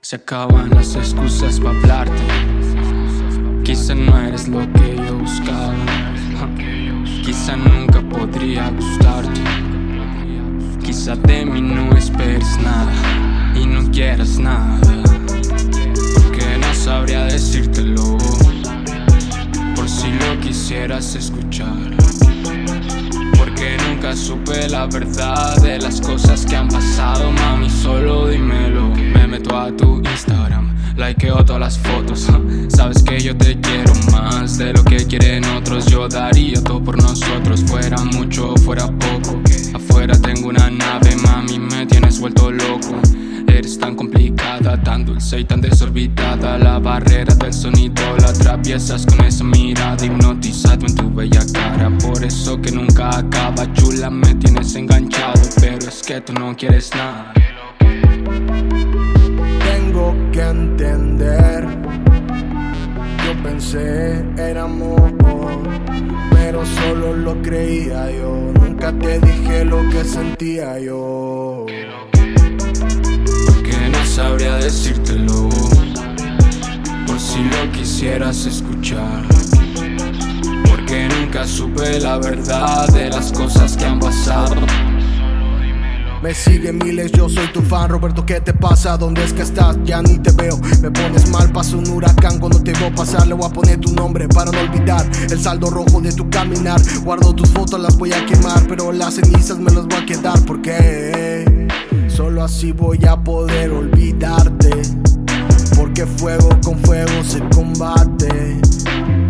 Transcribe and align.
Se 0.00 0.16
acaban 0.16 0.70
las 0.70 0.96
excusas 0.96 1.60
para 1.60 1.78
hablarte. 1.78 2.12
Quizá 3.62 3.94
no 3.94 4.18
eres 4.18 4.48
lo 4.48 4.60
que 4.72 4.96
yo 4.96 5.18
buscaba. 5.18 5.74
Quizá 7.22 7.56
nunca 7.56 8.00
podría 8.00 8.70
gustarte. 8.70 9.40
Quizá 10.82 11.14
de 11.14 11.46
mí 11.46 11.60
no 11.60 11.96
esperes 11.96 12.58
nada 12.58 12.92
y 13.54 13.66
no 13.66 13.88
quieras 13.92 14.36
nada. 14.40 14.80
Escuchar. 20.96 21.96
Porque 23.36 23.76
nunca 23.86 24.16
supe 24.16 24.68
la 24.68 24.86
verdad 24.86 25.60
de 25.60 25.78
las 25.78 26.00
cosas 26.00 26.46
que 26.46 26.56
han 26.56 26.68
pasado, 26.68 27.30
mami. 27.30 27.68
Solo 27.68 28.26
dímelo. 28.28 28.88
Me 28.96 29.26
meto 29.26 29.56
a 29.56 29.70
tu 29.70 29.98
Instagram, 29.98 30.74
likeo 30.96 31.44
todas 31.44 31.60
las 31.60 31.78
fotos. 31.78 32.26
Sabes 32.68 33.02
que 33.02 33.20
yo 33.20 33.36
te 33.36 33.60
quiero 33.60 33.92
más 34.12 34.56
de 34.56 34.72
lo 34.72 34.82
que 34.82 35.06
quieren 35.06 35.44
otros. 35.56 35.86
Yo 35.86 36.08
daría 36.08 36.62
todo 36.64 36.82
por 36.82 36.96
nosotros, 36.96 37.62
fuera 37.64 38.02
mucho, 38.04 38.54
fuera 38.56 38.86
poco. 38.86 39.42
Afuera 39.74 40.18
tengo 40.18 40.48
una 40.48 40.70
nave, 40.70 41.16
mami, 41.16 41.58
me 41.58 41.84
tienes 41.84 42.18
vuelto 42.18 42.50
loco. 42.50 42.98
Eres 43.58 43.76
tan 43.76 43.96
complicada, 43.96 44.80
tan 44.84 45.04
dulce 45.04 45.40
y 45.40 45.44
tan 45.44 45.60
desorbitada. 45.60 46.56
La 46.58 46.78
barrera 46.78 47.34
del 47.34 47.52
sonido 47.52 48.16
la 48.18 48.28
atraviesas 48.28 49.04
con 49.04 49.26
esa 49.26 49.42
mirada 49.42 50.06
hipnotizado 50.06 50.86
en 50.86 50.94
tu 50.94 51.10
bella 51.12 51.40
cara. 51.52 51.90
Por 51.98 52.24
eso 52.24 52.62
que 52.62 52.70
nunca 52.70 53.08
acaba, 53.08 53.66
chula, 53.72 54.10
me 54.10 54.32
tienes 54.36 54.76
enganchado. 54.76 55.42
Pero 55.60 55.88
es 55.88 56.02
que 56.04 56.20
tú 56.20 56.34
no 56.34 56.54
quieres 56.56 56.92
nada. 56.94 57.32
Tengo 59.64 60.14
que 60.30 60.40
entender. 60.40 61.66
Yo 63.26 63.42
pensé 63.42 64.24
era 64.38 64.62
amor, 64.62 65.12
pero 66.30 66.64
solo 66.64 67.12
lo 67.12 67.42
creía 67.42 68.08
yo. 68.12 68.52
Nunca 68.54 68.92
te 68.92 69.18
dije 69.18 69.64
lo 69.64 69.80
que 69.88 70.04
sentía 70.04 70.78
yo. 70.78 71.66
Decírtelo. 74.68 75.48
Por 77.06 77.18
si 77.18 77.42
lo 77.42 77.72
quisieras 77.72 78.44
escuchar. 78.44 79.26
Porque 80.68 81.08
nunca 81.08 81.46
supe 81.46 81.98
la 81.98 82.18
verdad 82.18 82.86
de 82.88 83.08
las 83.08 83.32
cosas 83.32 83.78
que 83.78 83.86
han 83.86 83.98
pasado. 83.98 84.56
Me 86.22 86.34
siguen 86.34 86.76
miles, 86.84 87.12
yo 87.12 87.30
soy 87.30 87.46
tu 87.46 87.62
fan, 87.62 87.88
Roberto, 87.88 88.26
¿qué 88.26 88.42
te 88.42 88.52
pasa? 88.52 88.98
¿Dónde 88.98 89.24
es 89.24 89.32
que 89.32 89.40
estás? 89.40 89.78
Ya 89.84 90.02
ni 90.02 90.18
te 90.18 90.32
veo, 90.32 90.60
me 90.82 90.90
pones 90.90 91.30
mal, 91.30 91.50
paso 91.50 91.78
un 91.78 91.88
huracán 91.88 92.38
cuando 92.38 92.62
te 92.62 92.72
veo 92.72 92.94
pasar, 92.94 93.26
le 93.26 93.34
voy 93.34 93.46
a 93.46 93.50
poner 93.50 93.80
tu 93.80 93.92
nombre 93.94 94.28
para 94.28 94.50
no 94.50 94.60
olvidar 94.60 95.08
el 95.30 95.40
saldo 95.40 95.70
rojo 95.70 96.00
de 96.00 96.12
tu 96.12 96.28
caminar, 96.28 96.78
guardo 97.04 97.34
tus 97.34 97.48
fotos, 97.50 97.80
las 97.80 97.96
voy 97.96 98.12
a 98.12 98.26
quemar, 98.26 98.66
pero 98.68 98.92
las 98.92 99.14
cenizas 99.14 99.58
me 99.58 99.70
las 99.70 99.86
voy 99.86 99.96
a 99.96 100.06
quedar 100.06 100.38
porque 100.44 101.27
solo 102.18 102.42
así 102.42 102.72
voy 102.72 102.98
a 103.08 103.16
poder 103.16 103.70
olvidarte, 103.70 104.72
porque 105.76 106.04
fuego 106.04 106.48
con 106.64 106.76
fuego 106.80 107.22
se 107.22 107.38
combate. 107.54 108.60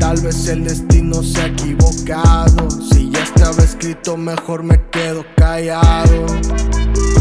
Tal 0.00 0.18
vez 0.22 0.48
el 0.48 0.64
destino 0.64 1.22
se 1.22 1.38
ha 1.42 1.46
equivocado. 1.48 2.70
Si 2.70 3.10
ya 3.10 3.24
estaba 3.24 3.62
escrito, 3.62 4.16
mejor 4.16 4.62
me 4.62 4.80
quedo 4.90 5.22
callado. 5.36 6.24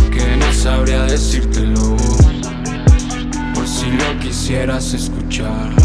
Que 0.09 0.38
no 0.38 0.53
sabría 0.53 1.01
decírtelo. 1.03 1.97
Por 3.53 3.67
si 3.67 3.91
lo 3.91 4.19
quisieras 4.22 4.94
escuchar. 4.94 5.75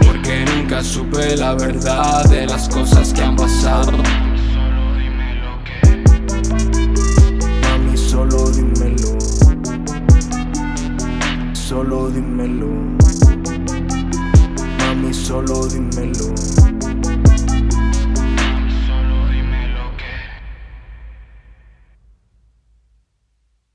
Porque 0.00 0.46
nunca 0.56 0.82
supe 0.82 1.36
la 1.36 1.52
verdad 1.52 2.24
de 2.30 2.46
las 2.46 2.70
cosas 2.70 3.12
que 3.12 3.22
han 3.22 3.36
pasado. 3.36 3.92
Solo 11.76 12.08
dímelo. 12.08 12.68
Mami, 14.78 15.12
solo 15.12 15.66
dímelo. 15.68 16.35